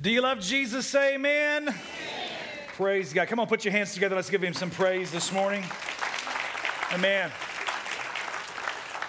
[0.00, 0.86] Do you love Jesus?
[0.86, 1.62] Say amen.
[1.68, 1.74] amen.
[2.76, 3.28] Praise God.
[3.28, 4.16] Come on, put your hands together.
[4.16, 5.62] Let's give him some praise this morning.
[6.92, 7.30] Amen.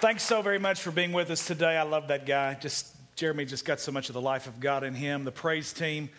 [0.00, 1.76] Thanks so very much for being with us today.
[1.76, 2.54] I love that guy.
[2.54, 5.24] Just Jeremy just got so much of the life of God in him.
[5.24, 6.10] The praise team,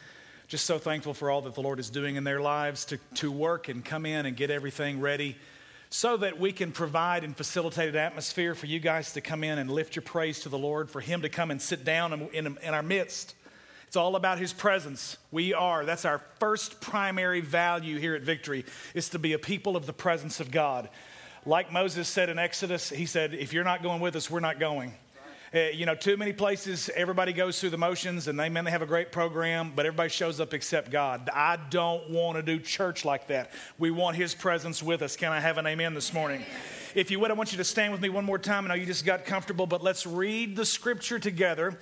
[0.48, 3.32] just so thankful for all that the Lord is doing in their lives to, to
[3.32, 5.38] work and come in and get everything ready
[5.90, 9.60] so that we can provide and facilitate an atmosphere for you guys to come in
[9.60, 12.22] and lift your praise to the Lord, for Him to come and sit down in,
[12.34, 13.36] in, in our midst.
[13.96, 15.16] It's all about His presence.
[15.32, 15.86] We are.
[15.86, 19.94] That's our first primary value here at Victory, is to be a people of the
[19.94, 20.90] presence of God.
[21.46, 24.60] Like Moses said in Exodus, he said, If you're not going with us, we're not
[24.60, 24.94] going.
[25.54, 28.82] Uh, you know, too many places, everybody goes through the motions and they, they have
[28.82, 31.30] a great program, but everybody shows up except God.
[31.34, 33.52] I don't want to do church like that.
[33.78, 35.16] We want His presence with us.
[35.16, 36.44] Can I have an amen this morning?
[36.96, 38.66] If you would, I want you to stand with me one more time.
[38.66, 41.80] I know you just got comfortable, but let's read the scripture together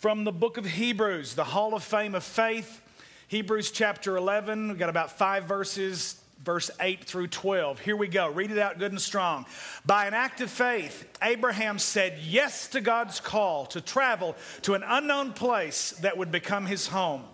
[0.00, 2.82] from the book of Hebrews, the Hall of Fame of Faith.
[3.28, 4.68] Hebrews chapter 11.
[4.68, 7.80] We've got about five verses verse 8 through 12.
[7.80, 8.30] Here we go.
[8.30, 9.46] Read it out good and strong.
[9.86, 14.84] By an act of faith, Abraham said yes to God's call to travel to an
[14.86, 17.24] unknown place that would become his home.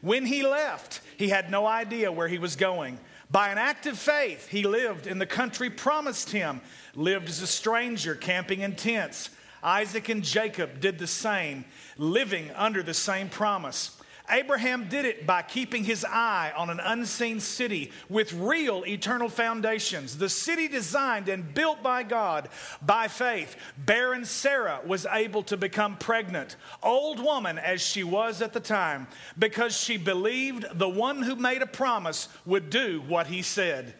[0.00, 2.98] When he left, he had no idea where he was going.
[3.30, 6.60] By an act of faith, he lived in the country promised him,
[6.96, 9.30] lived as a stranger, camping in tents.
[9.62, 11.64] Isaac and Jacob did the same,
[11.96, 13.96] living under the same promise.
[14.30, 20.18] Abraham did it by keeping his eye on an unseen city with real eternal foundations,
[20.18, 22.48] the city designed and built by God
[22.80, 23.56] by faith.
[23.76, 29.08] Barren Sarah was able to become pregnant, old woman as she was at the time,
[29.38, 33.94] because she believed the one who made a promise would do what he said.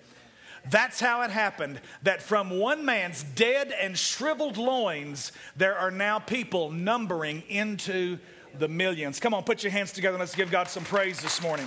[0.71, 6.21] That's how it happened that from one man's dead and shriveled loins, there are now
[6.21, 8.19] people numbering into
[8.59, 9.19] the millions.
[9.19, 11.67] Come on, put your hands together and let's give God some praise this morning.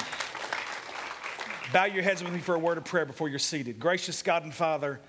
[1.73, 3.79] Bow your heads with me for a word of prayer before you're seated.
[3.79, 5.01] Gracious God and Father,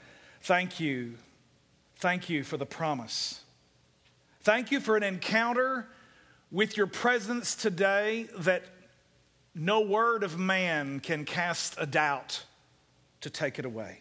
[0.43, 1.15] thank you.
[1.97, 3.43] Thank you for the promise.
[4.43, 5.87] Thank you for an encounter
[6.51, 8.63] with your presence today that
[9.55, 12.45] no word of man can cast a doubt
[13.25, 14.01] to take it away.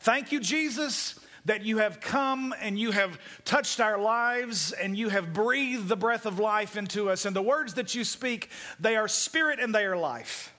[0.00, 5.08] Thank you, Jesus, that you have come and you have touched our lives and you
[5.08, 7.24] have breathed the breath of life into us.
[7.24, 10.54] And the words that you speak, they are spirit and they are life.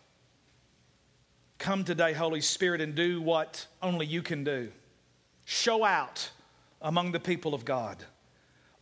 [1.57, 4.71] Come today, Holy Spirit, and do what only you can do.
[5.45, 6.31] Show out
[6.81, 8.03] among the people of God.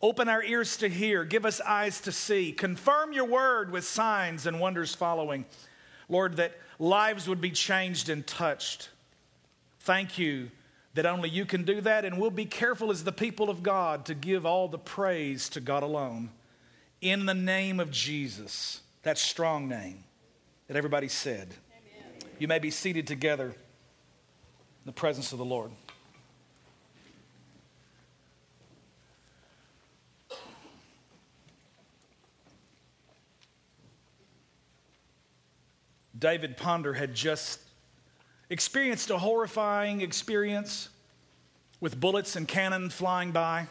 [0.02, 2.52] Open our ears to hear, give us eyes to see.
[2.52, 5.46] Confirm your word with signs and wonders following.
[6.08, 8.90] Lord, that lives would be changed and touched.
[9.82, 10.52] Thank you
[10.94, 14.06] that only you can do that, and we'll be careful as the people of God
[14.06, 16.32] to give all the praise to God alone.
[17.02, 20.04] In the name of Jesus, that strong name
[20.68, 21.54] that everybody said.
[21.72, 22.32] Amen.
[22.40, 23.56] You may be seated together in
[24.86, 25.72] the presence of the Lord.
[36.18, 37.60] David Ponder had just
[38.50, 40.90] experienced a horrifying experience
[41.80, 43.68] with bullets and cannon flying by.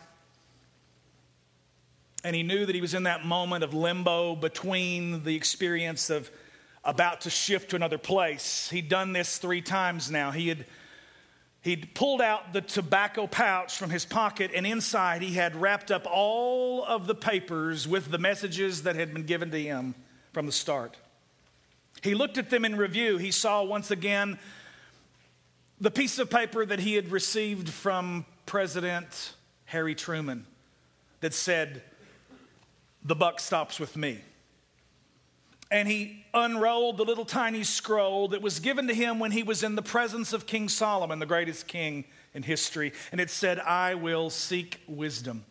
[2.23, 6.31] And he knew that he was in that moment of limbo between the experience of
[6.85, 8.69] about to shift to another place.
[8.71, 10.31] He'd done this three times now.
[10.31, 10.67] He had
[11.63, 16.07] he'd pulled out the tobacco pouch from his pocket, and inside he had wrapped up
[16.09, 19.97] all of the papers with the messages that had been given to him
[20.33, 20.97] from the start.
[22.03, 23.17] He looked at them in review.
[23.17, 24.39] He saw once again
[25.81, 29.35] the piece of paper that he had received from President
[29.67, 30.47] Harry Truman
[31.21, 31.83] that said,
[33.05, 34.21] The buck stops with me.
[35.71, 39.65] And he unrolled the little tiny scroll that was given to him when he was
[39.65, 42.93] in the presence of King Solomon, the greatest king in history.
[43.11, 45.45] And it said, I will seek wisdom.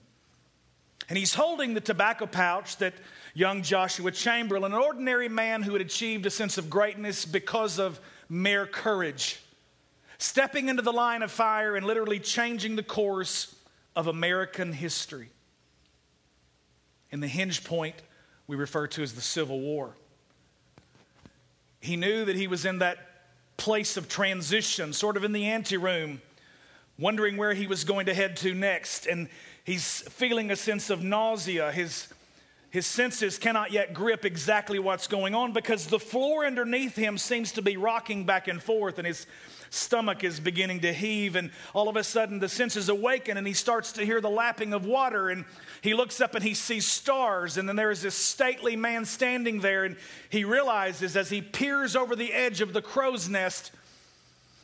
[1.09, 2.93] And he's holding the tobacco pouch that
[3.33, 7.99] young Joshua Chamberlain, an ordinary man who had achieved a sense of greatness because of
[8.27, 9.39] mere courage,
[10.17, 13.55] stepping into the line of fire and literally changing the course
[13.95, 15.29] of American history.
[17.11, 17.95] In the hinge point
[18.47, 19.95] we refer to as the Civil War.
[21.79, 22.97] He knew that he was in that
[23.57, 26.21] place of transition, sort of in the anteroom,
[26.97, 29.05] wondering where he was going to head to next.
[29.05, 29.29] And
[29.65, 31.73] he's feeling a sense of nausea.
[31.73, 32.07] His,
[32.69, 37.51] His senses cannot yet grip exactly what's going on because the floor underneath him seems
[37.53, 39.27] to be rocking back and forth and his
[39.69, 41.35] stomach is beginning to heave.
[41.35, 44.73] And all of a sudden, the senses awaken and he starts to hear the lapping
[44.73, 45.29] of water.
[45.29, 45.45] And
[45.81, 47.57] he looks up and he sees stars.
[47.57, 49.83] And then there is this stately man standing there.
[49.83, 49.97] And
[50.29, 53.71] he realizes as he peers over the edge of the crow's nest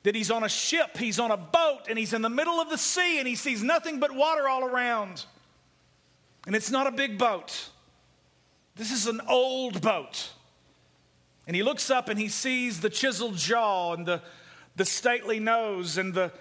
[0.03, 2.69] that he's on a ship, he's on a boat, and he's in the middle of
[2.69, 5.25] the sea and he sees nothing but water all around.
[6.47, 7.69] And it's not a big boat.
[8.75, 10.31] This is an old boat.
[11.45, 14.21] And he looks up and he sees the chiseled jaw and the,
[14.75, 16.31] the stately nose and the,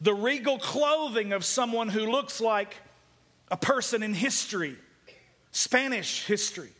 [0.00, 2.76] the regal clothing of someone who looks like
[3.50, 4.76] a person in history,
[5.50, 6.70] Spanish history.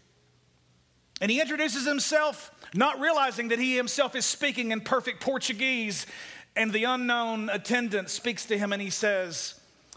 [1.20, 6.06] And he introduces himself, not realizing that he himself is speaking in perfect Portuguese.
[6.54, 9.54] And the unknown attendant speaks to him and he says,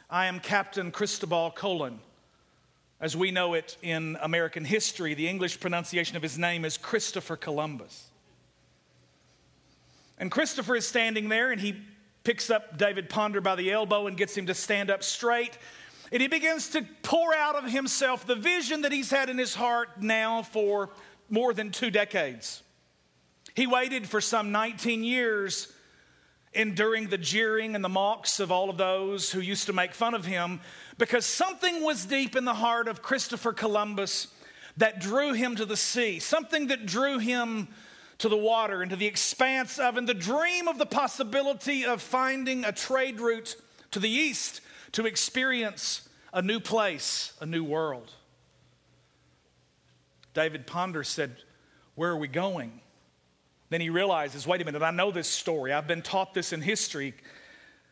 [0.10, 2.00] I am Captain Cristobal Colon.
[3.02, 7.36] As we know it in American history, the English pronunciation of his name is Christopher
[7.36, 8.08] Columbus.
[10.18, 11.76] And Christopher is standing there and he
[12.24, 15.58] picks up David Ponder by the elbow and gets him to stand up straight.
[16.12, 19.56] And he begins to pour out of himself the vision that he's had in his
[19.56, 20.90] heart now for
[21.30, 22.64] more than two decades.
[23.56, 25.72] He waited for some 19 years
[26.54, 30.14] enduring the jeering and the mocks of all of those who used to make fun
[30.14, 30.60] of him
[30.98, 34.28] because something was deep in the heart of Christopher Columbus
[34.78, 37.70] that drew him to the sea, something that drew him
[38.18, 42.02] to the water and to the expanse of, and the dream of the possibility of
[42.02, 43.56] finding a trade route
[43.92, 44.62] to the east
[44.94, 48.12] to experience a new place, a new world.
[50.34, 51.38] David Ponder said,
[51.96, 52.82] Where are we going?
[53.76, 55.74] Then he realizes, wait a minute, I know this story.
[55.74, 57.14] I've been taught this in history.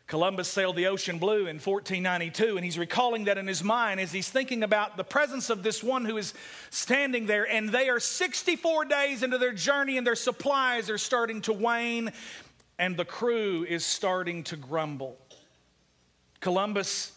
[0.06, 4.10] Columbus sailed the ocean blue in 1492, and he's recalling that in his mind as
[4.10, 6.32] he's thinking about the presence of this one who is
[6.70, 7.46] standing there.
[7.46, 12.12] And they are 64 days into their journey, and their supplies are starting to wane,
[12.78, 15.18] and the crew is starting to grumble.
[16.40, 17.12] Columbus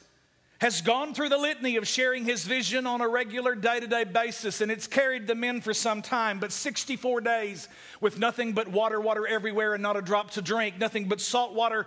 [0.60, 4.04] has gone through the litany of sharing his vision on a regular day to day
[4.04, 6.40] basis, and it's carried the men for some time.
[6.40, 7.68] But 64 days
[8.02, 11.54] with nothing but water, water everywhere, and not a drop to drink, nothing but salt
[11.54, 11.86] water,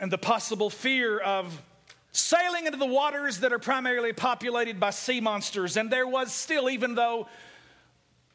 [0.00, 1.62] and the possible fear of
[2.10, 5.76] sailing into the waters that are primarily populated by sea monsters.
[5.76, 7.28] And there was still, even though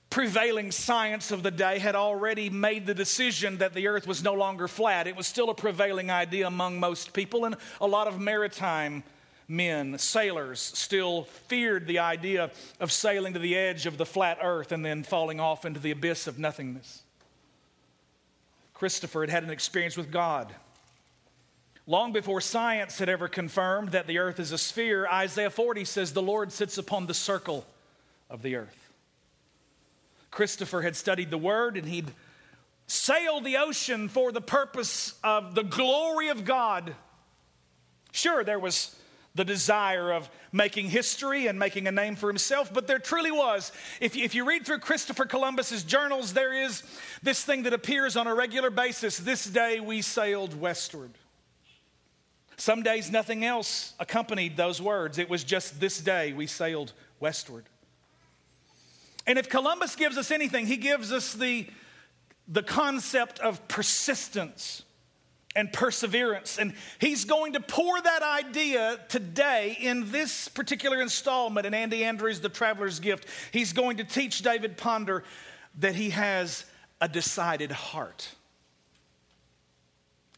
[0.09, 4.33] prevailing science of the day had already made the decision that the earth was no
[4.33, 5.07] longer flat.
[5.07, 9.03] It was still a prevailing idea among most people, and a lot of maritime
[9.47, 14.71] men, sailors, still feared the idea of sailing to the edge of the flat earth
[14.71, 17.03] and then falling off into the abyss of nothingness.
[18.73, 20.53] Christopher had had an experience with God.
[21.87, 26.11] Long before science had ever confirmed that the earth is a sphere, Isaiah 40 says
[26.11, 27.65] the Lord sits upon the circle
[28.29, 28.86] of the earth.
[30.37, 32.11] Christopher had studied the Word and he'd
[32.85, 36.93] sailed the ocean for the purpose of the glory of God.
[38.11, 38.95] Sure, there was
[39.33, 43.71] the desire of making history and making a name for himself, but there truly was.
[43.99, 46.83] If you, if you read through Christopher Columbus's journals, there is
[47.23, 49.17] this thing that appears on a regular basis.
[49.17, 51.13] This day we sailed westward.
[52.57, 55.17] Some days nothing else accompanied those words.
[55.17, 57.65] It was just this day we sailed westward.
[59.27, 61.67] And if Columbus gives us anything, he gives us the,
[62.47, 64.83] the concept of persistence
[65.53, 66.57] and perseverance.
[66.57, 72.39] And he's going to pour that idea today in this particular installment in Andy Andrews'
[72.39, 73.27] The Traveler's Gift.
[73.51, 75.25] He's going to teach David Ponder
[75.79, 76.65] that he has
[77.01, 78.29] a decided heart.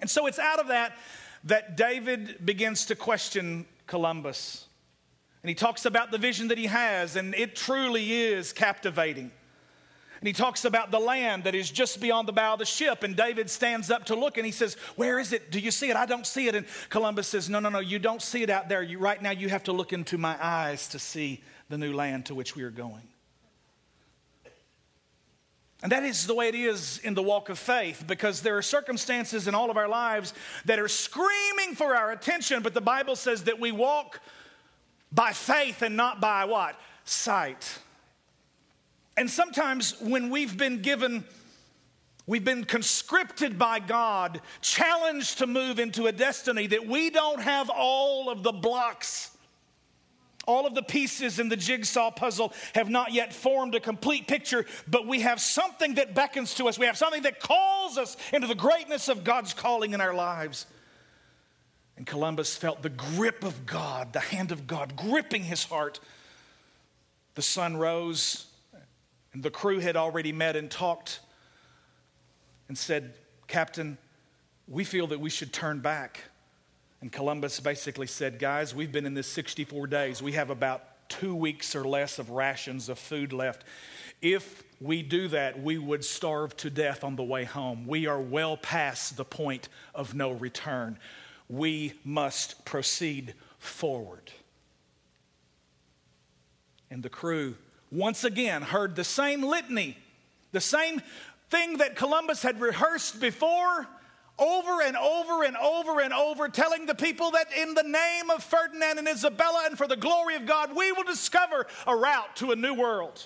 [0.02, 0.98] And so it's out of that
[1.46, 4.66] that David begins to question Columbus.
[5.42, 9.32] And he talks about the vision that he has, and it truly is captivating.
[10.20, 13.04] And he talks about the land that is just beyond the bow of the ship.
[13.04, 15.50] And David stands up to look and he says, Where is it?
[15.50, 15.96] Do you see it?
[15.96, 16.56] I don't see it.
[16.56, 18.84] And Columbus says, No, no, no, you don't see it out there.
[18.84, 22.26] You, right now, you have to look into my eyes to see the new land
[22.26, 23.08] to which we are going.
[25.82, 28.62] And that is the way it is in the walk of faith because there are
[28.62, 30.34] circumstances in all of our lives
[30.66, 34.20] that are screaming for our attention, but the Bible says that we walk
[35.12, 36.80] by faith and not by what?
[37.04, 37.80] Sight.
[39.18, 41.26] And sometimes when we've been given,
[42.26, 47.70] we've been conscripted by God, challenged to move into a destiny that we don't have
[47.70, 49.32] all of the blocks.
[50.48, 54.66] All of the pieces in the jigsaw puzzle have not yet formed a complete picture,
[54.88, 56.80] but we have something that beckons to us.
[56.80, 60.66] We have something that calls us into the greatness of God's calling in our lives.
[62.00, 66.00] And Columbus felt the grip of God, the hand of God gripping his heart.
[67.36, 68.48] The sun rose,
[69.34, 71.20] and the crew had already met and talked
[72.70, 73.16] and said,
[73.48, 73.98] Captain,
[74.66, 76.24] we feel that we should turn back.
[77.02, 80.22] And Columbus basically said, Guys, we've been in this 64 days.
[80.22, 83.66] We have about two weeks or less of rations of food left.
[84.22, 87.86] If we do that, we would starve to death on the way home.
[87.86, 90.98] We are well past the point of no return.
[91.50, 94.32] We must proceed forward.
[96.92, 97.56] And the crew
[97.92, 99.98] once again heard the same litany,
[100.52, 101.02] the same
[101.50, 103.88] thing that Columbus had rehearsed before
[104.38, 108.44] over and over and over and over, telling the people that in the name of
[108.44, 112.52] Ferdinand and Isabella and for the glory of God, we will discover a route to
[112.52, 113.22] a new world.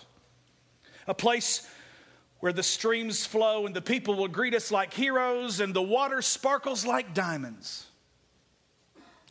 [1.05, 1.69] A place
[2.39, 6.21] where the streams flow and the people will greet us like heroes and the water
[6.21, 7.85] sparkles like diamonds.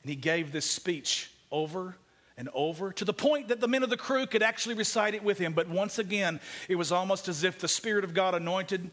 [0.03, 1.97] And he gave this speech over
[2.37, 5.23] and over to the point that the men of the crew could actually recite it
[5.23, 5.53] with him.
[5.53, 8.91] But once again, it was almost as if the Spirit of God anointed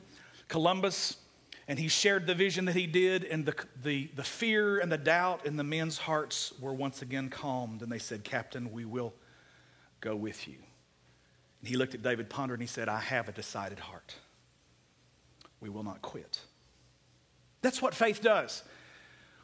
[0.48, 1.18] Columbus
[1.70, 4.98] and he shared the vision that he did, and the, the, the fear and the
[4.98, 7.84] doubt in the men's hearts were once again calmed.
[7.84, 9.14] And they said, Captain, we will
[10.02, 10.56] go with you.
[11.60, 14.16] And he looked at David Ponder and he said, I have a decided heart.
[15.62, 16.42] We will not quit.
[17.62, 18.64] That's what faith does.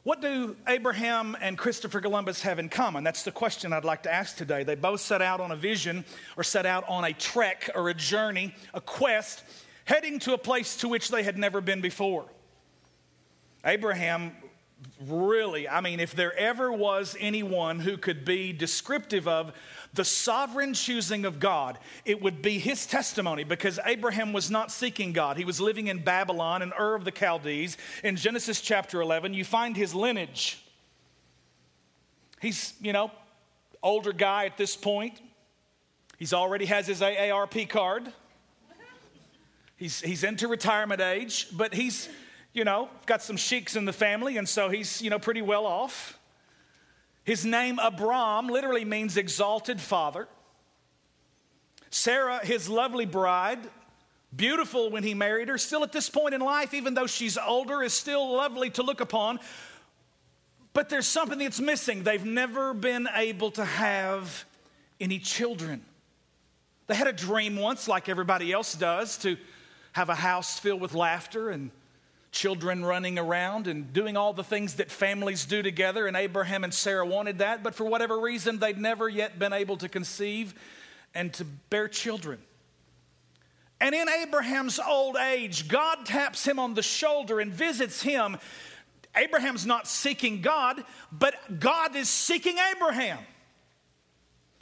[0.06, 3.04] What do Abraham and Christopher Columbus have in common?
[3.04, 4.62] That's the question I'd like to ask today.
[4.62, 6.06] They both set out on a vision
[6.38, 9.44] or set out on a trek or a journey, a quest
[9.86, 12.26] heading to a place to which they had never been before.
[13.66, 14.34] Abraham
[15.08, 19.54] really, I mean, if there ever was anyone who could be descriptive of
[19.96, 25.14] the sovereign choosing of God, it would be his testimony because Abraham was not seeking
[25.14, 25.38] God.
[25.38, 27.78] He was living in Babylon in Ur of the Chaldees.
[28.04, 30.62] In Genesis chapter 11, you find his lineage.
[32.42, 33.12] He's, you know,
[33.82, 35.20] older guy at this point.
[36.18, 38.12] He's already has his AARP card.
[39.78, 42.08] He's, he's into retirement age, but he's,
[42.54, 45.66] you know, got some sheiks in the family, and so he's, you know, pretty well
[45.66, 46.18] off.
[47.26, 50.28] His name, Abram, literally means exalted father.
[51.90, 53.60] Sarah, his lovely bride,
[54.36, 57.82] beautiful when he married her, still at this point in life, even though she's older,
[57.82, 59.40] is still lovely to look upon.
[60.74, 62.04] But there's something that's missing.
[62.04, 64.46] They've never been able to have
[65.00, 65.84] any children.
[66.86, 69.38] They had a dream once, like everybody else does, to
[69.94, 71.72] have a house filled with laughter and
[72.36, 76.06] children running around and doing all the things that families do together.
[76.06, 79.78] And Abraham and Sarah wanted that, but for whatever reason, they'd never yet been able
[79.78, 80.54] to conceive
[81.16, 82.40] and to bear children.
[83.80, 88.38] And in Abraham's old age, God taps him on the shoulder and visits him.
[89.16, 93.20] Abraham's not seeking God, but God is seeking Abraham.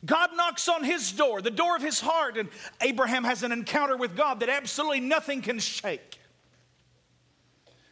[0.06, 2.50] God knocks on his door, the door of his heart, and
[2.82, 6.20] Abraham has an encounter with God that absolutely nothing can shake.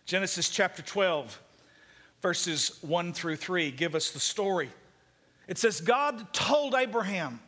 [0.05, 1.39] Genesis chapter 12,
[2.21, 4.69] verses 1 through 3 give us the story.
[5.47, 7.39] It says, God told Abraham,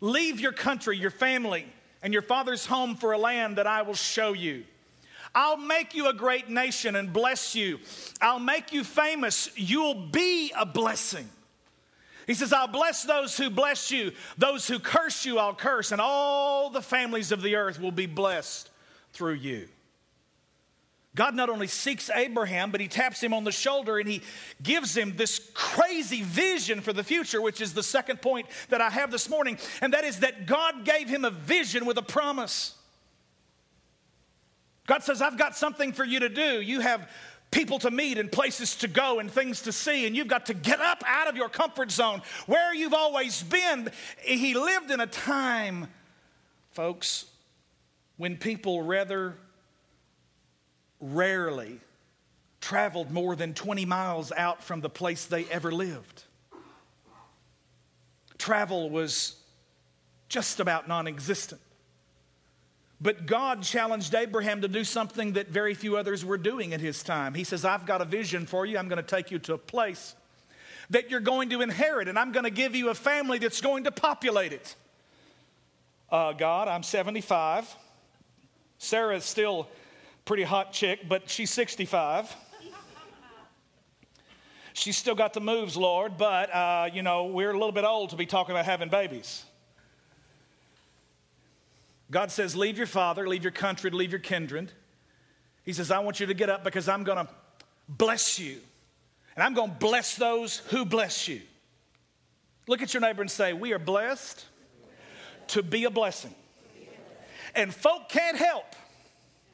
[0.00, 1.64] Leave your country, your family,
[2.02, 4.64] and your father's home for a land that I will show you.
[5.32, 7.78] I'll make you a great nation and bless you.
[8.20, 9.48] I'll make you famous.
[9.54, 11.28] You'll be a blessing.
[12.26, 14.12] He says, I'll bless those who bless you.
[14.36, 15.92] Those who curse you, I'll curse.
[15.92, 18.70] And all the families of the earth will be blessed
[19.12, 19.68] through you.
[21.14, 24.22] God not only seeks Abraham, but he taps him on the shoulder and he
[24.62, 28.88] gives him this crazy vision for the future, which is the second point that I
[28.88, 29.58] have this morning.
[29.82, 32.74] And that is that God gave him a vision with a promise.
[34.86, 36.62] God says, I've got something for you to do.
[36.62, 37.10] You have
[37.50, 40.54] people to meet and places to go and things to see, and you've got to
[40.54, 43.90] get up out of your comfort zone where you've always been.
[44.22, 45.88] He lived in a time,
[46.70, 47.26] folks,
[48.16, 49.36] when people rather
[51.02, 51.80] rarely
[52.62, 56.24] traveled more than 20 miles out from the place they ever lived.
[58.38, 59.36] Travel was
[60.28, 61.60] just about non existent.
[63.00, 67.02] But God challenged Abraham to do something that very few others were doing at his
[67.02, 67.34] time.
[67.34, 68.78] He says, I've got a vision for you.
[68.78, 70.14] I'm going to take you to a place
[70.90, 73.84] that you're going to inherit, and I'm going to give you a family that's going
[73.84, 74.76] to populate it.
[76.10, 77.74] Uh, God, I'm 75.
[78.78, 79.68] Sarah's still
[80.24, 82.34] pretty hot chick, but she's 65.
[84.74, 88.10] She's still got the moves, Lord, but, uh, you know, we're a little bit old
[88.10, 89.44] to be talking about having babies.
[92.10, 94.72] God says, Leave your father, leave your country, leave your kindred.
[95.64, 97.28] He says, I want you to get up because I'm going to
[97.88, 98.58] bless you.
[99.34, 101.40] And I'm going to bless those who bless you.
[102.66, 104.44] Look at your neighbor and say, We are blessed
[105.48, 106.34] to be a blessing.
[107.54, 108.64] And folk can't help.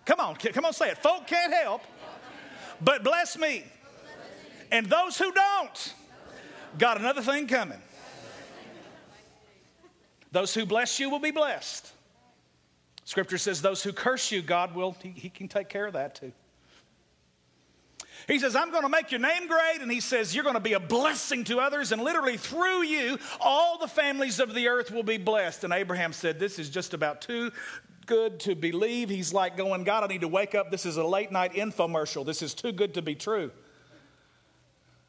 [0.09, 0.97] Come on, come on, say it.
[0.97, 1.83] Folk can't help
[2.81, 3.65] but bless me.
[4.71, 5.95] And those who don't
[6.79, 7.81] got another thing coming.
[10.33, 11.93] Those who bless you will be blessed.
[13.05, 16.15] Scripture says, Those who curse you, God will, He, he can take care of that
[16.15, 16.33] too.
[18.27, 19.79] He says, I'm going to make your name great.
[19.81, 21.93] And he says, You're going to be a blessing to others.
[21.93, 25.65] And literally through you, all the families of the earth will be blessed.
[25.65, 27.53] And Abraham said, This is just about too
[28.09, 29.09] good to believe.
[29.09, 30.73] He's like going, God, I need to wake up.
[30.73, 32.27] This is a late night infomercial.
[32.27, 33.53] This is too good to be true.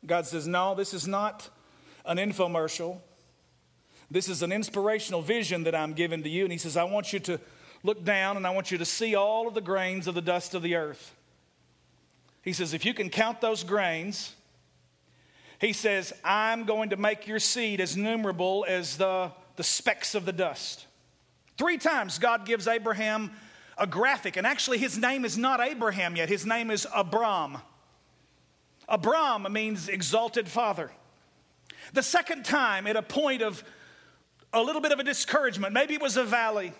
[0.05, 1.49] God says, No, this is not
[2.05, 2.99] an infomercial.
[4.11, 6.43] This is an inspirational vision that I'm giving to you.
[6.43, 7.39] And he says, I want you to
[7.83, 10.53] look down and I want you to see all of the grains of the dust
[10.53, 11.15] of the earth.
[12.43, 14.33] He says, if you can count those grains,
[15.61, 20.25] he says, I'm going to make your seed as numerable as the, the specks of
[20.25, 20.87] the dust.
[21.59, 23.31] Three times God gives Abraham
[23.77, 27.57] a graphic, and actually his name is not Abraham yet, his name is Abram.
[28.87, 30.89] Abram means exalted father.
[31.93, 33.61] The second time, at a point of
[34.53, 36.71] a little bit of a discouragement, maybe it was a valley.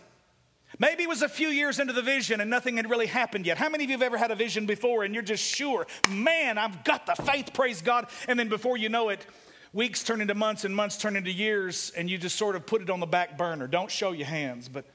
[0.78, 3.58] Maybe it was a few years into the vision and nothing had really happened yet.
[3.58, 6.58] How many of you have ever had a vision before and you're just sure, man,
[6.58, 8.08] I've got the faith, praise God.
[8.28, 9.26] And then before you know it,
[9.74, 12.82] weeks turn into months and months turn into years and you just sort of put
[12.82, 13.68] it on the back burner.
[13.68, 14.86] Don't show your hands, but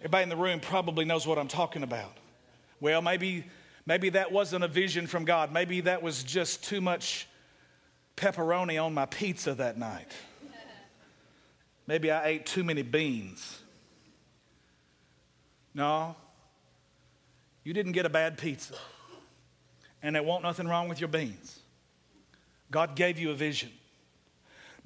[0.00, 2.16] everybody in the room probably knows what I'm talking about.
[2.80, 3.44] Well, maybe,
[3.86, 5.52] maybe that wasn't a vision from God.
[5.52, 7.26] Maybe that was just too much
[8.16, 10.10] pepperoni on my pizza that night.
[11.86, 13.60] Maybe I ate too many beans.
[15.72, 16.16] No,
[17.62, 18.74] you didn't get a bad pizza.
[20.02, 21.60] And there won't nothing wrong with your beans.
[22.70, 23.70] God gave you a vision.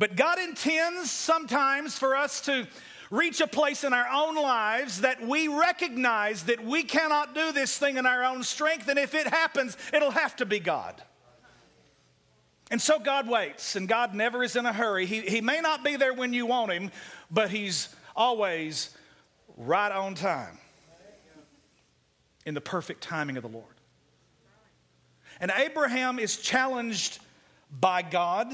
[0.00, 2.66] But God intends sometimes for us to
[3.10, 7.76] reach a place in our own lives that we recognize that we cannot do this
[7.76, 11.02] thing in our own strength, and if it happens, it'll have to be God.
[12.70, 15.04] And so God waits, and God never is in a hurry.
[15.04, 16.90] He, he may not be there when you want Him,
[17.30, 18.96] but He's always
[19.58, 20.56] right on time
[22.46, 23.66] in the perfect timing of the Lord.
[25.40, 27.18] And Abraham is challenged
[27.70, 28.50] by God.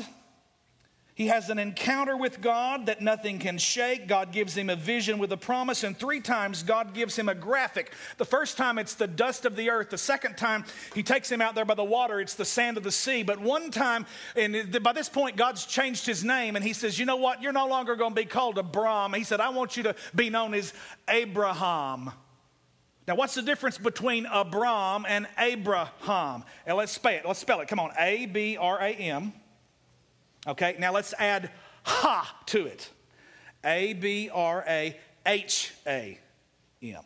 [1.16, 4.06] He has an encounter with God that nothing can shake.
[4.06, 7.34] God gives him a vision with a promise, and three times God gives him a
[7.34, 7.94] graphic.
[8.18, 9.88] The first time it's the dust of the earth.
[9.88, 12.82] The second time he takes him out there by the water, it's the sand of
[12.82, 13.22] the sea.
[13.22, 14.04] But one time,
[14.36, 17.40] and by this point, God's changed his name, and he says, You know what?
[17.40, 19.14] You're no longer going to be called Abram.
[19.14, 20.74] He said, I want you to be known as
[21.08, 22.12] Abraham.
[23.08, 26.44] Now, what's the difference between Abram and Abraham?
[26.66, 27.22] Now, let's spell it.
[27.24, 27.68] Let's spell it.
[27.68, 27.92] Come on.
[27.98, 29.32] A B R A M.
[30.46, 31.50] Okay, now let's add
[31.82, 32.90] ha to it.
[33.64, 36.18] A B R A H A
[36.82, 37.02] M.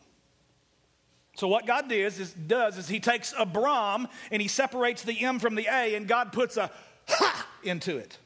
[1.36, 5.38] So, what God does is, does is He takes Abram and He separates the M
[5.38, 6.70] from the A, and God puts a
[7.08, 8.18] ha into it.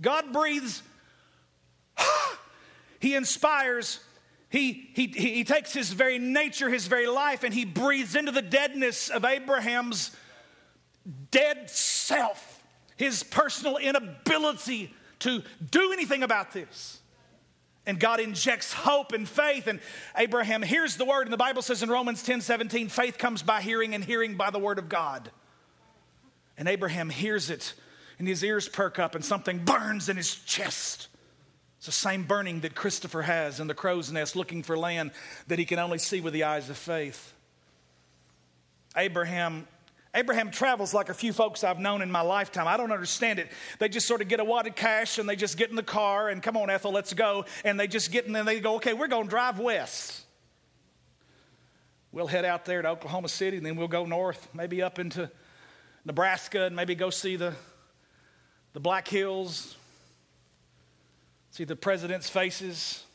[0.00, 0.82] God breathes,
[3.00, 4.00] He inspires
[4.48, 8.42] he, he, he takes his very nature, his very life, and he breathes into the
[8.42, 10.16] deadness of Abraham's
[11.30, 12.55] dead self,
[12.96, 17.00] his personal inability to do anything about this.
[17.86, 19.68] And God injects hope and faith.
[19.68, 19.80] And
[20.16, 23.62] Abraham hears the word, and the Bible says in Romans 10 17, faith comes by
[23.62, 25.30] hearing, and hearing by the word of God.
[26.58, 27.74] And Abraham hears it,
[28.18, 31.08] and his ears perk up, and something burns in his chest.
[31.76, 35.12] It's the same burning that Christopher has in the crow's nest looking for land
[35.46, 37.34] that he can only see with the eyes of faith.
[38.96, 39.68] Abraham
[40.16, 42.66] Abraham travels like a few folks I've known in my lifetime.
[42.66, 43.48] I don't understand it.
[43.78, 45.82] They just sort of get a wad of cash and they just get in the
[45.82, 47.44] car and come on, Ethel, let's go.
[47.64, 50.22] And they just get in and they go, okay, we're going to drive west.
[52.12, 55.30] We'll head out there to Oklahoma City and then we'll go north, maybe up into
[56.06, 57.52] Nebraska and maybe go see the,
[58.72, 59.76] the Black Hills,
[61.50, 63.05] see the president's faces.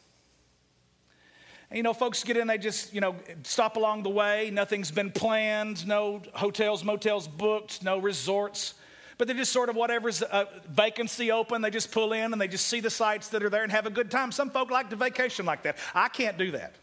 [1.74, 4.50] You know, folks get in, they just, you know, stop along the way.
[4.52, 8.74] Nothing's been planned, no hotels, motels booked, no resorts.
[9.18, 12.42] But they just sort of whatever's a uh, vacancy open, they just pull in and
[12.42, 14.32] they just see the sights that are there and have a good time.
[14.32, 15.78] Some folk like to vacation like that.
[15.96, 16.76] I can't do that.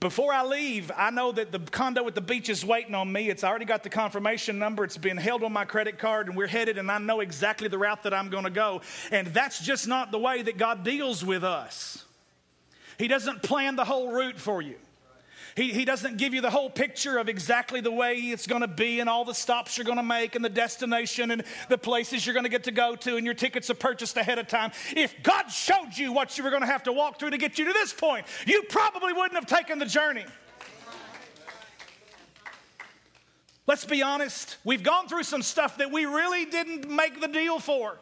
[0.00, 3.30] Before I leave, I know that the condo at the beach is waiting on me.
[3.30, 4.84] It's already got the confirmation number.
[4.84, 7.78] It's been held on my credit card, and we're headed, and I know exactly the
[7.78, 8.82] route that I'm going to go.
[9.10, 12.03] And that's just not the way that God deals with us.
[12.98, 14.76] He doesn't plan the whole route for you.
[15.56, 18.68] He, he doesn't give you the whole picture of exactly the way it's going to
[18.68, 22.26] be and all the stops you're going to make and the destination and the places
[22.26, 24.72] you're going to get to go to and your tickets are purchased ahead of time.
[24.96, 27.56] If God showed you what you were going to have to walk through to get
[27.56, 30.24] you to this point, you probably wouldn't have taken the journey.
[33.66, 37.60] Let's be honest, we've gone through some stuff that we really didn't make the deal
[37.60, 37.98] for.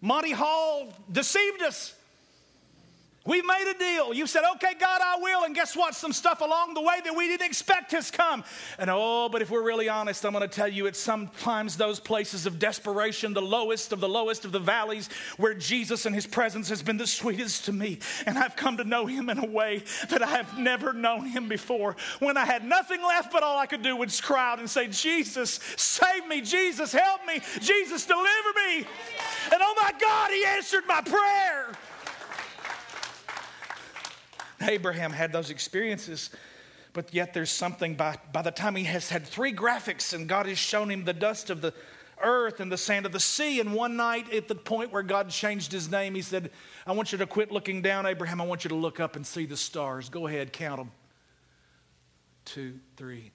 [0.00, 1.94] Monty Hall deceived us.
[3.26, 4.12] We've made a deal.
[4.12, 5.44] You said, okay, God, I will.
[5.44, 5.94] And guess what?
[5.94, 8.44] Some stuff along the way that we didn't expect has come.
[8.78, 11.98] And oh, but if we're really honest, I'm going to tell you it's sometimes those
[11.98, 15.08] places of desperation, the lowest of the lowest of the valleys,
[15.38, 17.98] where Jesus and his presence has been the sweetest to me.
[18.26, 21.48] And I've come to know him in a way that I have never known him
[21.48, 21.96] before.
[22.18, 24.88] When I had nothing left, but all I could do was cry out and say,
[24.88, 26.42] Jesus, save me.
[26.42, 27.40] Jesus, help me.
[27.60, 28.86] Jesus, deliver me.
[29.50, 31.72] And oh my God, he answered my prayer.
[34.68, 36.30] Abraham had those experiences,
[36.92, 40.46] but yet there's something by, by the time he has had three graphics and God
[40.46, 41.74] has shown him the dust of the
[42.22, 43.60] earth and the sand of the sea.
[43.60, 46.50] And one night, at the point where God changed his name, he said,
[46.86, 48.40] I want you to quit looking down, Abraham.
[48.40, 50.08] I want you to look up and see the stars.
[50.08, 50.90] Go ahead, count them.
[52.44, 53.32] Two, three,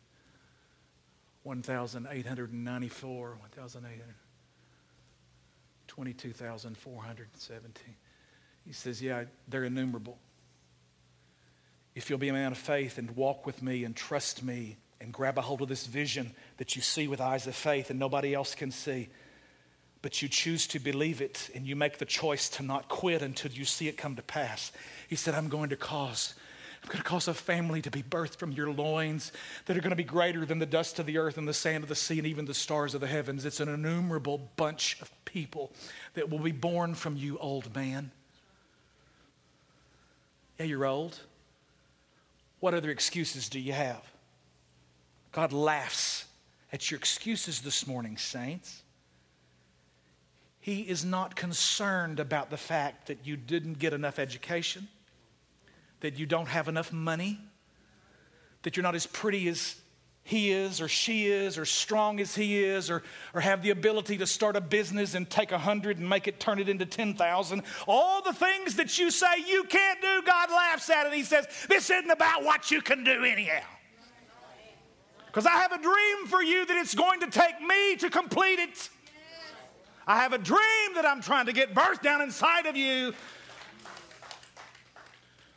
[1.43, 4.03] 1,894, 1,800,
[5.87, 7.95] 22,417.
[8.65, 10.19] He says, Yeah, they're innumerable
[11.95, 15.13] if you'll be a man of faith and walk with me and trust me and
[15.13, 18.33] grab a hold of this vision that you see with eyes of faith and nobody
[18.33, 19.09] else can see,
[20.01, 23.51] but you choose to believe it and you make the choice to not quit until
[23.51, 24.71] you see it come to pass.
[25.07, 26.35] He said, I'm going to cause.
[26.83, 29.33] I'm going to cause a family to be birthed from your loins
[29.65, 31.83] that are going to be greater than the dust of the earth and the sand
[31.83, 33.45] of the sea and even the stars of the heavens.
[33.45, 35.73] It's an innumerable bunch of people
[36.13, 38.11] that will be born from you, old man.
[40.57, 41.19] Yeah, you're old.
[42.59, 44.01] What other excuses do you have?
[45.31, 46.25] God laughs
[46.71, 48.83] at your excuses this morning, saints.
[50.59, 54.87] He is not concerned about the fact that you didn't get enough education,
[56.01, 57.39] that you don't have enough money,
[58.63, 59.75] that you're not as pretty as
[60.29, 63.01] he is or she is or strong as he is or,
[63.33, 66.39] or have the ability to start a business and take a hundred and make it
[66.39, 67.63] turn it into 10,000.
[67.87, 71.13] All the things that you say you can't do, God laughs at it.
[71.13, 73.63] He says, This isn't about what you can do anyhow.
[75.25, 78.59] Because I have a dream for you that it's going to take me to complete
[78.59, 78.87] it.
[80.05, 83.15] I have a dream that I'm trying to get birthed down inside of you.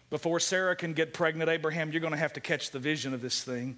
[0.09, 3.21] Before Sarah can get pregnant, Abraham, you're going to have to catch the vision of
[3.21, 3.77] this thing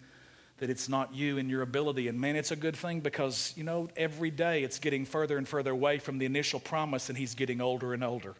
[0.59, 2.09] that it's not you and your ability.
[2.09, 5.49] And man, it's a good thing because, you know, every day it's getting further and
[5.49, 8.35] further away from the initial promise, and he's getting older and older.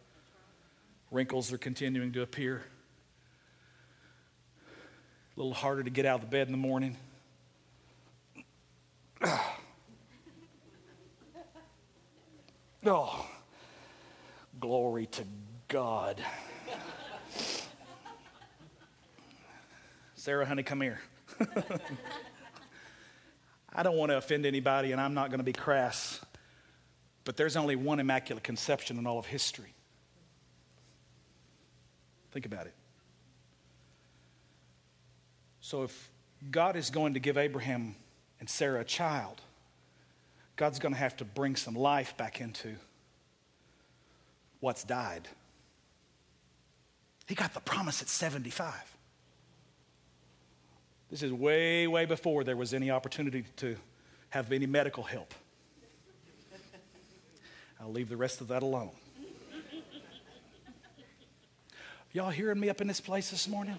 [1.11, 2.63] Wrinkles are continuing to appear.
[5.35, 6.95] A little harder to get out of the bed in the morning.
[12.85, 13.27] Oh,
[14.59, 15.23] glory to
[15.67, 16.23] God.
[20.13, 21.01] Sarah, honey, come here.
[23.73, 26.21] I don't want to offend anybody, and I'm not going to be crass,
[27.23, 29.73] but there's only one Immaculate Conception in all of history.
[32.31, 32.73] Think about it.
[35.61, 36.11] So, if
[36.51, 37.95] God is going to give Abraham
[38.39, 39.41] and Sarah a child,
[40.55, 42.75] God's going to have to bring some life back into
[44.59, 45.27] what's died.
[47.27, 48.94] He got the promise at 75.
[51.09, 53.75] This is way, way before there was any opportunity to
[54.29, 55.33] have any medical help.
[57.79, 58.91] I'll leave the rest of that alone.
[62.11, 63.77] Y'all hearing me up in this place this morning?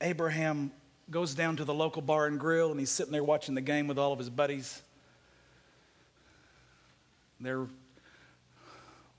[0.00, 0.70] Abraham
[1.10, 3.88] goes down to the local bar and grill and he's sitting there watching the game
[3.88, 4.82] with all of his buddies.
[7.40, 7.66] They're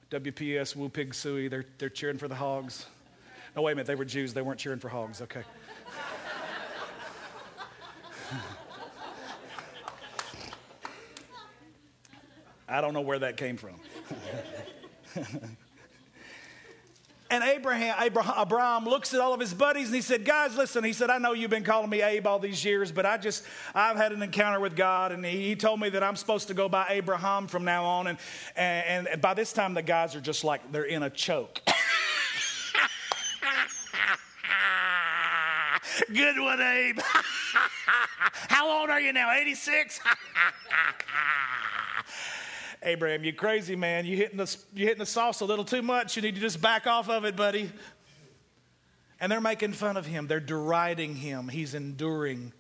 [0.09, 2.85] WPS, Woo Pig Sooie, they're, they're cheering for the hogs.
[3.55, 5.43] No, wait a minute, they were Jews, they weren't cheering for hogs, okay.
[12.69, 13.79] I don't know where that came from.
[17.29, 20.83] And Abraham, Abraham, Abraham looks at all of his buddies and he said, Guys, listen,
[20.83, 23.43] he said, I know you've been calling me Abe all these years, but I just,
[23.75, 26.53] I've had an encounter with God and he, he told me that I'm supposed to
[26.53, 28.07] go by Abraham from now on.
[28.07, 28.17] And,
[28.55, 31.61] and, and by this time, the guys are just like, they're in a choke.
[36.13, 36.99] Good one, Abe.
[38.49, 39.33] How old are you now?
[39.33, 39.99] 86?
[42.83, 44.05] Abraham, you crazy man.
[44.05, 46.15] You hitting the you hitting the sauce a little too much.
[46.15, 47.71] You need to just back off of it, buddy.
[49.19, 50.27] And they're making fun of him.
[50.27, 51.47] They're deriding him.
[51.47, 52.53] He's enduring.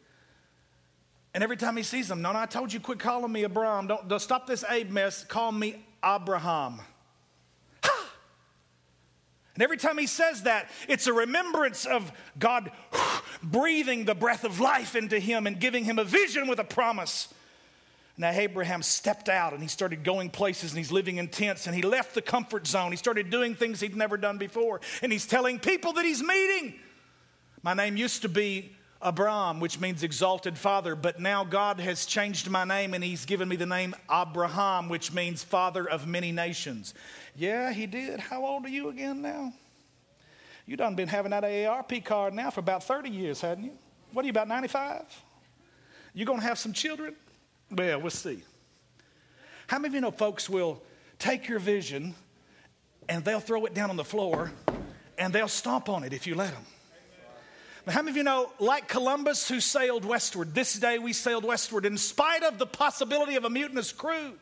[1.33, 3.85] And every time he sees them, no, no, I told you, quit calling me Abraham.
[3.85, 5.23] Don't, don't stop this Abe mess.
[5.23, 6.81] Call me Abraham.
[7.83, 8.09] Ha!
[9.53, 12.71] And every time he says that, it's a remembrance of God
[13.43, 17.31] breathing the breath of life into him and giving him a vision with a promise.
[18.19, 21.75] Now, Abraham stepped out and he started going places and he's living in tents and
[21.75, 22.91] he left the comfort zone.
[22.91, 24.81] He started doing things he'd never done before.
[25.03, 26.73] And he's telling people that he's meeting.
[27.61, 32.49] My name used to be Abram, which means exalted father, but now God has changed
[32.49, 36.95] my name and he's given me the name Abraham, which means father of many nations.
[37.35, 38.19] Yeah, he did.
[38.19, 39.53] How old are you again now?
[40.65, 43.77] You done been having that AARP card now for about 30 years, hadn't you?
[44.11, 45.03] What are you, about 95?
[46.15, 47.15] You gonna have some children?
[47.69, 48.43] Well, we'll see.
[49.67, 50.81] How many of you know folks will
[51.19, 52.15] take your vision
[53.09, 54.51] and they'll throw it down on the floor
[55.17, 56.65] and they'll stomp on it if you let them?
[57.83, 61.45] But how many of you know, like Columbus who sailed westward, this day we sailed
[61.45, 64.33] westward in spite of the possibility of a mutinous crew?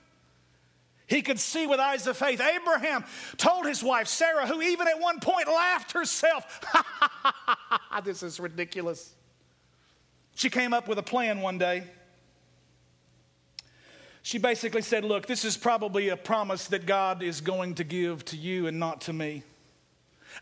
[1.08, 2.42] He could see with eyes of faith.
[2.42, 3.06] Abraham
[3.38, 6.60] told his wife, Sarah, who even at one point laughed herself,
[8.04, 9.14] This is ridiculous.
[10.36, 11.84] She came up with a plan one day.
[14.26, 18.26] She basically said, Look, this is probably a promise that God is going to give
[18.26, 19.44] to you and not to me.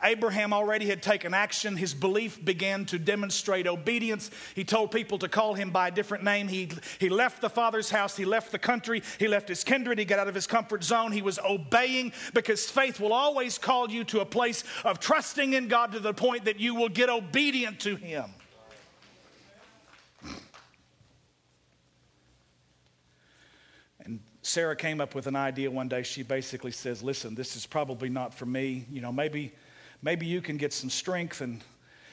[0.01, 1.75] Abraham already had taken action.
[1.75, 4.31] His belief began to demonstrate obedience.
[4.55, 6.47] He told people to call him by a different name.
[6.47, 8.15] He, he left the father's house.
[8.15, 9.03] He left the country.
[9.19, 9.99] He left his kindred.
[9.99, 11.11] He got out of his comfort zone.
[11.11, 15.67] He was obeying because faith will always call you to a place of trusting in
[15.67, 18.31] God to the point that you will get obedient to him.
[24.05, 26.03] And Sarah came up with an idea one day.
[26.03, 28.85] She basically says, Listen, this is probably not for me.
[28.91, 29.53] You know, maybe
[30.03, 31.63] maybe you can get some strength and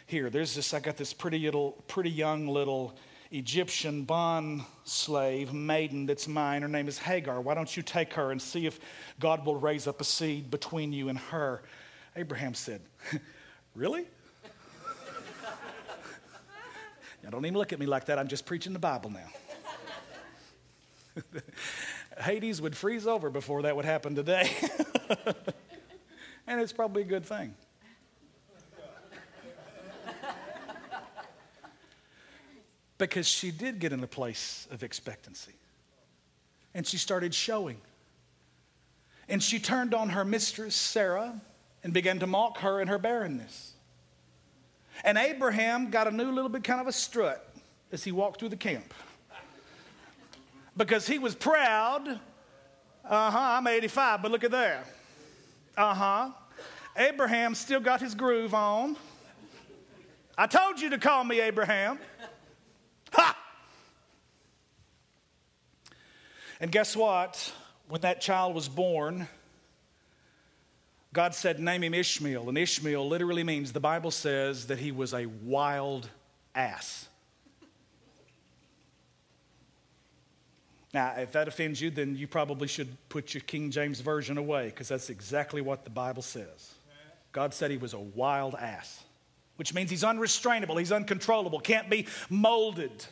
[0.06, 2.96] here there's this i got this pretty little pretty young little
[3.32, 6.62] egyptian bond slave maiden that's mine.
[6.62, 7.40] Her name is hagar.
[7.40, 8.80] Why don't you take her and see if
[9.18, 11.62] god will raise up a seed between you and her?
[12.16, 12.80] Abraham said
[13.74, 14.06] really?
[17.22, 18.18] Now don't even look at me like that.
[18.18, 19.28] I'm just preaching the bible now
[22.18, 24.50] hades would freeze over before that would happen today
[26.46, 27.54] and it's probably a good thing
[33.00, 35.54] because she did get in a place of expectancy.
[36.74, 37.78] And she started showing.
[39.28, 41.40] And she turned on her mistress, Sarah,
[41.82, 43.72] and began to mock her in her barrenness.
[45.02, 47.52] And Abraham got a new little bit kind of a strut
[47.90, 48.92] as he walked through the camp.
[50.76, 52.08] Because he was proud.
[53.04, 54.84] Uh huh, I'm 85, but look at there.
[55.76, 56.30] Uh huh.
[56.96, 58.96] Abraham still got his groove on.
[60.38, 61.98] I told you to call me Abraham.
[63.12, 63.36] Ha!
[66.60, 67.52] And guess what?
[67.88, 69.28] When that child was born,
[71.12, 72.48] God said, Name him Ishmael.
[72.48, 76.08] And Ishmael literally means, the Bible says, that he was a wild
[76.54, 77.08] ass.
[80.92, 84.66] Now, if that offends you, then you probably should put your King James Version away
[84.66, 86.74] because that's exactly what the Bible says.
[87.32, 89.04] God said he was a wild ass
[89.60, 93.04] which means he's unrestrainable, he's uncontrollable, can't be molded.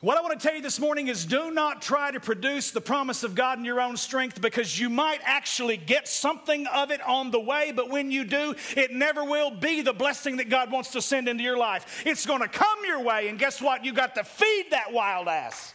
[0.00, 2.82] What I want to tell you this morning is do not try to produce the
[2.82, 7.00] promise of God in your own strength because you might actually get something of it
[7.00, 10.70] on the way, but when you do, it never will be the blessing that God
[10.70, 12.02] wants to send into your life.
[12.04, 13.82] It's going to come your way, and guess what?
[13.82, 15.72] You got to feed that wild ass.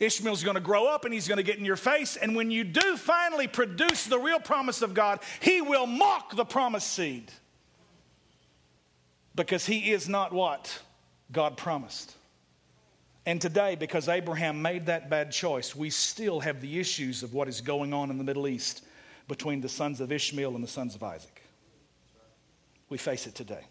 [0.00, 2.16] Ishmael's going to grow up and he's going to get in your face.
[2.16, 6.44] And when you do finally produce the real promise of God, he will mock the
[6.44, 7.30] promised seed.
[9.36, 10.80] Because he is not what
[11.30, 12.14] God promised.
[13.26, 17.48] And today, because Abraham made that bad choice, we still have the issues of what
[17.48, 18.84] is going on in the Middle East
[19.28, 21.42] between the sons of Ishmael and the sons of Isaac.
[22.90, 23.64] We face it today.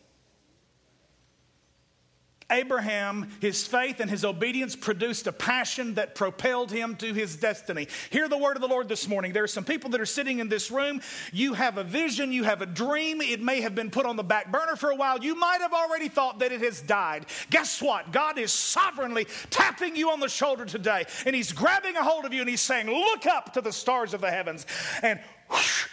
[2.53, 7.87] Abraham, his faith and his obedience produced a passion that propelled him to his destiny.
[8.11, 9.33] Hear the word of the Lord this morning.
[9.33, 11.01] There are some people that are sitting in this room.
[11.31, 13.21] You have a vision, you have a dream.
[13.21, 15.23] It may have been put on the back burner for a while.
[15.23, 17.25] You might have already thought that it has died.
[17.49, 18.11] Guess what?
[18.11, 22.33] God is sovereignly tapping you on the shoulder today, and He's grabbing a hold of
[22.33, 24.65] you and He's saying, Look up to the stars of the heavens
[25.01, 25.19] and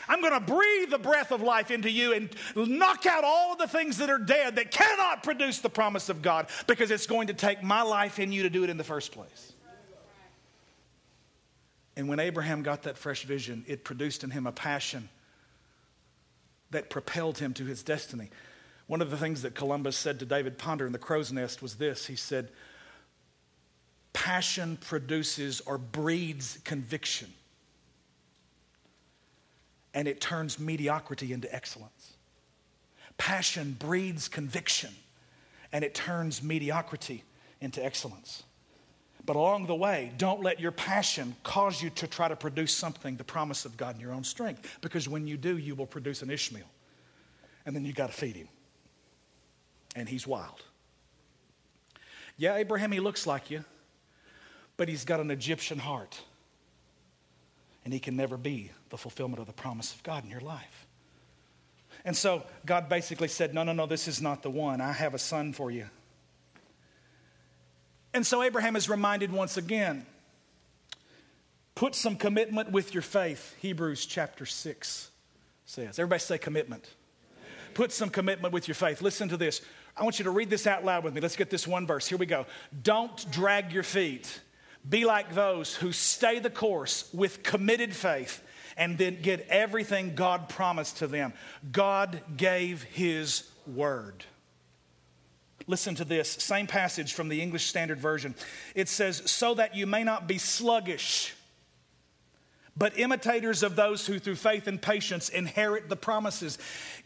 [0.09, 3.59] I'm going to breathe the breath of life into you and knock out all of
[3.59, 7.29] the things that are dead that cannot produce the promise of God because it's going
[7.29, 9.53] to take my life in you to do it in the first place.
[11.97, 15.09] And when Abraham got that fresh vision, it produced in him a passion
[16.71, 18.31] that propelled him to his destiny.
[18.87, 21.77] One of the things that Columbus said to David Ponder in the crow's nest was
[21.77, 22.51] this he said,
[24.13, 27.33] Passion produces or breeds conviction,
[29.95, 32.15] and it turns mediocrity into excellence.
[33.19, 34.91] Passion breeds conviction,
[35.73, 37.25] and it turns mediocrity
[37.61, 38.45] into excellence.
[39.27, 43.17] But along the way, don't let your passion cause you to try to produce something,
[43.17, 44.79] the promise of God in your own strength.
[44.81, 46.65] Because when you do, you will produce an Ishmael.
[47.67, 48.49] And then you got to feed him.
[49.95, 50.63] And he's wild.
[52.39, 53.65] Yeah, Abraham, he looks like you,
[54.79, 56.23] but he's got an Egyptian heart.
[57.85, 60.87] And he can never be the fulfillment of the promise of God in your life.
[62.05, 64.81] And so God basically said, No, no, no, this is not the one.
[64.81, 65.87] I have a son for you.
[68.13, 70.07] And so Abraham is reminded once again
[71.75, 75.11] put some commitment with your faith, Hebrews chapter 6
[75.65, 75.99] says.
[75.99, 76.87] Everybody say commitment.
[77.75, 79.01] Put some commitment with your faith.
[79.01, 79.63] Listen to this.
[79.97, 81.21] I want you to read this out loud with me.
[81.21, 82.07] Let's get this one verse.
[82.07, 82.47] Here we go.
[82.83, 84.41] Don't drag your feet.
[84.89, 88.43] Be like those who stay the course with committed faith
[88.77, 91.35] and then get everything God promised to them.
[91.71, 94.25] God gave His word.
[95.67, 98.35] Listen to this same passage from the English Standard Version.
[98.75, 101.35] It says, So that you may not be sluggish,
[102.77, 106.59] but imitators of those who through faith and patience inherit the promises.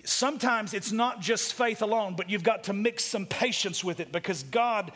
[0.04, 4.12] Sometimes it's not just faith alone, but you've got to mix some patience with it
[4.12, 4.92] because God.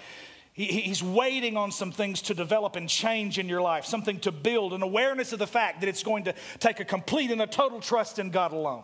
[0.59, 4.73] He's waiting on some things to develop and change in your life, something to build,
[4.73, 7.81] an awareness of the fact that it's going to take a complete and a total
[7.81, 8.83] trust in God alone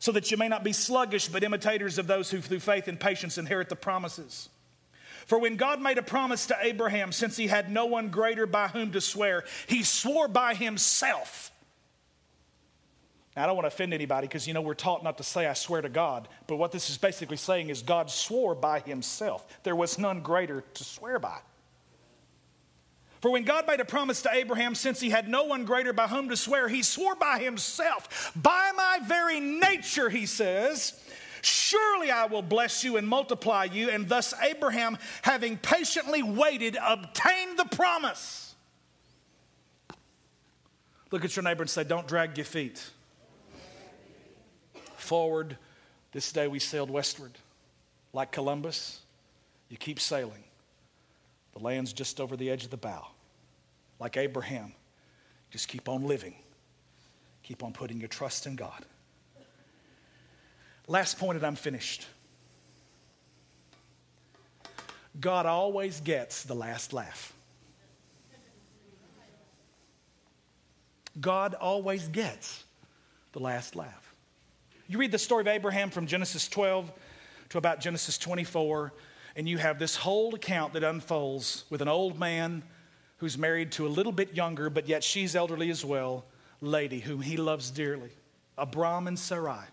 [0.00, 2.98] so that you may not be sluggish, but imitators of those who through faith and
[2.98, 4.48] patience inherit the promises.
[5.26, 8.68] For when God made a promise to Abraham, since he had no one greater by
[8.68, 11.51] whom to swear, he swore by himself.
[13.36, 15.46] Now, I don't want to offend anybody because, you know, we're taught not to say,
[15.46, 16.28] I swear to God.
[16.46, 19.46] But what this is basically saying is God swore by himself.
[19.62, 21.38] There was none greater to swear by.
[23.22, 26.08] For when God made a promise to Abraham, since he had no one greater by
[26.08, 28.32] whom to swear, he swore by himself.
[28.34, 31.00] By my very nature, he says,
[31.40, 33.90] Surely I will bless you and multiply you.
[33.90, 38.54] And thus Abraham, having patiently waited, obtained the promise.
[41.12, 42.90] Look at your neighbor and say, Don't drag your feet.
[45.12, 45.58] Forward,
[46.12, 47.32] this day we sailed westward.
[48.14, 49.00] Like Columbus,
[49.68, 50.42] you keep sailing.
[51.52, 53.08] The land's just over the edge of the bow.
[54.00, 54.72] Like Abraham,
[55.50, 56.34] just keep on living.
[57.42, 58.86] Keep on putting your trust in God.
[60.88, 62.06] Last point, and I'm finished.
[65.20, 67.34] God always gets the last laugh.
[71.20, 72.64] God always gets
[73.32, 74.11] the last laugh.
[74.92, 76.92] You read the story of Abraham from Genesis 12
[77.48, 78.92] to about Genesis 24,
[79.36, 82.62] and you have this whole account that unfolds with an old man
[83.16, 86.26] who's married to a little bit younger, but yet she's elderly as well,
[86.60, 88.10] lady whom he loves dearly,
[88.58, 89.64] Abram and Sarai.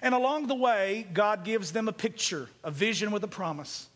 [0.00, 3.86] And along the way, God gives them a picture, a vision with a promise.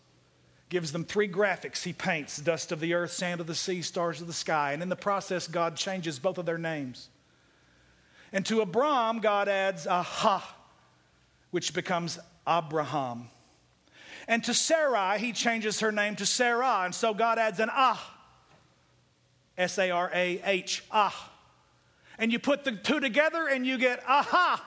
[0.69, 4.21] Gives them three graphics he paints dust of the earth, sand of the sea, stars
[4.21, 4.75] of the sky.
[4.75, 7.09] And in the process, God changes both of their names.
[8.35, 10.57] And to Abram, God adds a ha,
[11.53, 12.18] which becomes
[12.49, 13.29] Abraham.
[14.27, 16.81] And to Sarai, he changes her name to Sarah.
[16.85, 18.16] And so God adds an ah,
[19.57, 21.31] S A R A H, ah.
[22.18, 24.64] And you put the two together and you get aha.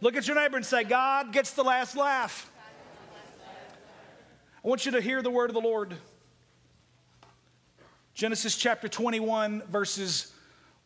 [0.00, 2.50] Look at your neighbor and say, God gets the last laugh.
[4.64, 5.94] I want you to hear the word of the Lord.
[8.14, 10.32] Genesis chapter 21, verses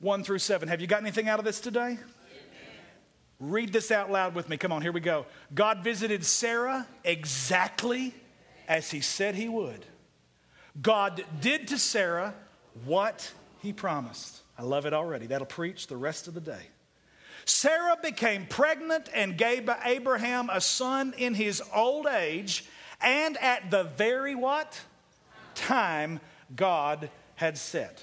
[0.01, 0.69] 1 through 7.
[0.69, 1.99] Have you got anything out of this today?
[3.39, 4.57] Read this out loud with me.
[4.57, 5.27] Come on, here we go.
[5.55, 8.15] God visited Sarah exactly
[8.67, 9.85] as he said he would.
[10.81, 12.35] God did to Sarah
[12.85, 14.41] what he promised.
[14.59, 15.27] I love it already.
[15.27, 16.69] That'll preach the rest of the day.
[17.45, 22.65] Sarah became pregnant and gave Abraham a son in his old age
[23.01, 24.81] and at the very what?
[25.55, 26.21] Time
[26.55, 28.03] God had set.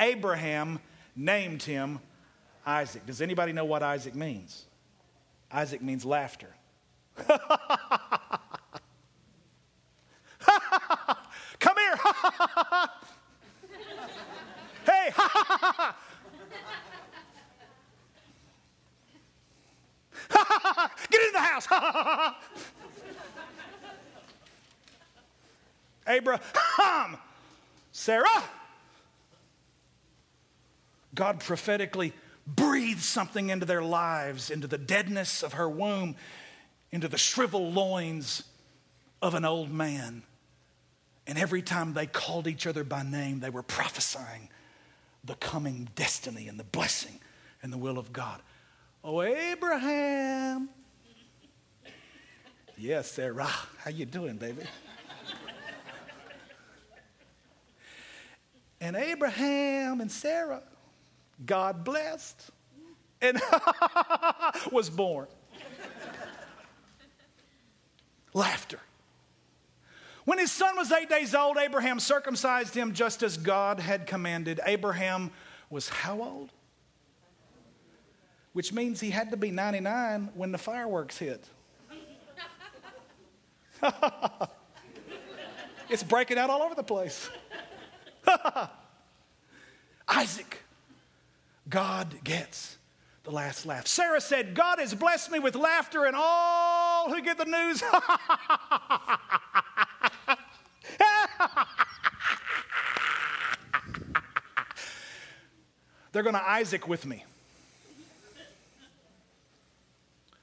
[0.00, 0.78] Abraham
[1.16, 1.98] named him
[2.66, 3.06] Isaac.
[3.06, 4.66] Does anybody know what Isaac means?
[5.50, 6.54] Isaac means laughter.
[11.58, 11.96] Come here.
[14.86, 15.10] hey.
[21.10, 21.66] Get in the house.
[26.06, 27.18] Abraham,
[27.92, 28.44] Sarah.
[31.18, 32.12] God prophetically
[32.46, 36.14] breathed something into their lives, into the deadness of her womb,
[36.92, 38.44] into the shriveled loins
[39.20, 40.22] of an old man.
[41.26, 44.48] And every time they called each other by name, they were prophesying
[45.24, 47.18] the coming destiny and the blessing
[47.64, 48.40] and the will of God.
[49.02, 50.68] Oh, Abraham.
[52.76, 53.50] Yes, Sarah.
[53.78, 54.62] How you doing, baby?
[58.80, 60.62] and Abraham and Sarah,
[61.44, 62.50] God blessed,
[63.20, 63.40] and
[64.72, 65.26] was born.
[68.34, 68.80] Laughter.
[70.24, 74.60] When his son was eight days old, Abraham circumcised him just as God had commanded.
[74.66, 75.30] Abraham
[75.70, 76.50] was how old?
[78.52, 81.48] Which means he had to be 99 when the fireworks hit.
[85.88, 87.30] it's breaking out all over the place.
[90.08, 90.58] Isaac,
[91.68, 92.78] God gets
[93.24, 93.86] the last laugh.
[93.86, 97.82] Sarah said, God has blessed me with laughter, and all who get the news.
[106.12, 107.24] They're going to Isaac with me.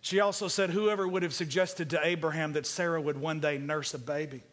[0.02, 3.96] She also said, Whoever would have suggested to Abraham that Sarah would one day nurse
[3.96, 4.44] a baby.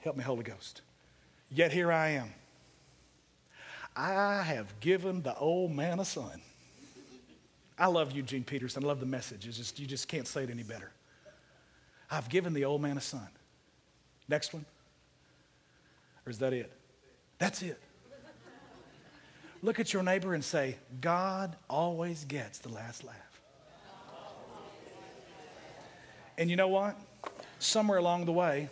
[0.00, 0.80] Help me, Holy Ghost.
[1.48, 2.32] Yet here I am.
[3.96, 6.42] I have given the old man a son.
[7.78, 8.84] I love Eugene Peterson.
[8.84, 9.46] I love the message.
[9.46, 10.90] It's just, you just can't say it any better.
[12.10, 13.28] I've given the old man a son.
[14.28, 14.64] Next one?
[16.26, 16.72] Or is that it?
[17.38, 17.80] That's it.
[19.62, 23.16] Look at your neighbor and say, God always gets the last laugh.
[26.38, 26.96] And you know what?
[27.58, 28.68] Somewhere along the way,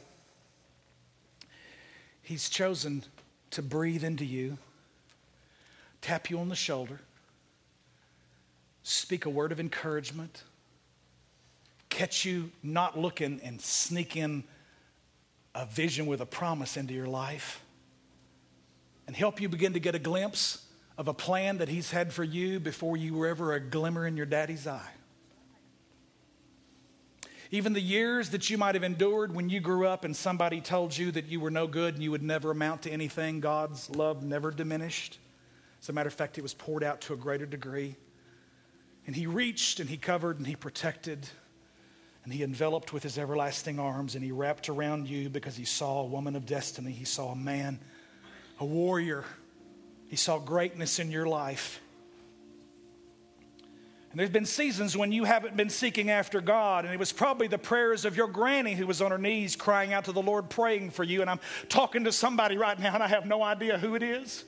[2.23, 3.05] He's chosen
[3.51, 4.57] to breathe into you,
[6.05, 7.01] tap you on the shoulder,
[8.83, 10.43] speak a word of encouragement,
[11.89, 14.45] catch you not looking and sneak in
[15.55, 17.63] a vision with a promise into your life
[19.07, 20.67] and help you begin to get a glimpse
[20.99, 24.15] of a plan that He's had for you before you were ever a glimmer in
[24.15, 24.91] your daddy's eye.
[27.51, 30.95] Even the years that you might have endured when you grew up and somebody told
[30.95, 34.23] you that you were no good and you would never amount to anything, God's love
[34.23, 35.19] never diminished.
[35.85, 37.95] As a matter of fact, it was poured out to a greater degree.
[39.07, 41.29] And He reached and He covered and He protected
[42.25, 46.01] and he enveloped with his everlasting arms and he wrapped around you because he saw
[46.01, 46.91] a woman of destiny.
[46.91, 47.79] He saw a man,
[48.59, 49.25] a warrior.
[50.09, 51.81] He saw greatness in your life.
[54.11, 57.49] And there's been seasons when you haven't been seeking after God, and it was probably
[57.49, 60.49] the prayers of your granny who was on her knees crying out to the Lord,
[60.49, 61.21] praying for you.
[61.21, 64.45] And I'm talking to somebody right now, and I have no idea who it is.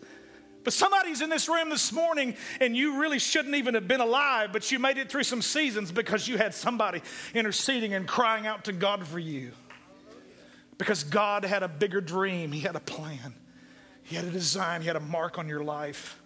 [0.67, 4.53] But somebody's in this room this morning and you really shouldn't even have been alive,
[4.53, 7.03] but you made it through some seasons because you had somebody
[7.35, 9.53] interceding and crying out to God for you.
[10.77, 13.33] Because God had a bigger dream, He had a plan,
[14.03, 16.21] He had a design, He had a mark on your life.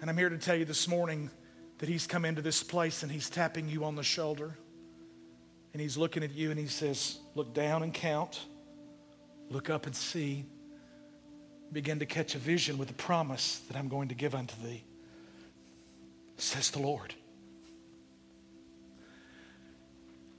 [0.00, 1.30] And I'm here to tell you this morning
[1.78, 4.58] that He's come into this place and He's tapping you on the shoulder.
[5.72, 8.40] And He's looking at you and He says, Look down and count,
[9.50, 10.46] look up and see
[11.72, 14.84] begin to catch a vision with the promise that I'm going to give unto thee,
[16.36, 17.14] says the Lord.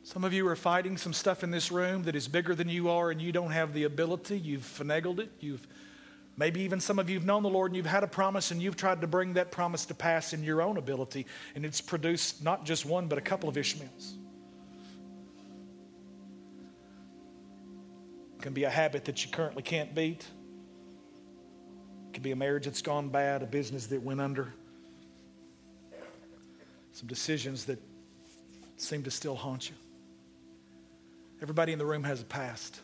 [0.03, 2.89] Some of you are fighting some stuff in this room that is bigger than you
[2.89, 4.37] are, and you don't have the ability.
[4.37, 5.31] You've finagled it.
[5.39, 5.67] You've
[6.37, 8.61] maybe even some of you have known the Lord and you've had a promise and
[8.61, 12.43] you've tried to bring that promise to pass in your own ability, and it's produced
[12.43, 14.15] not just one, but a couple of Ishmaels.
[18.37, 20.27] It can be a habit that you currently can't beat
[22.15, 24.53] could be a marriage that's gone bad, a business that went under,
[26.93, 27.77] some decisions that
[28.77, 29.75] seem to still haunt you.
[31.41, 32.79] Everybody in the room has a past.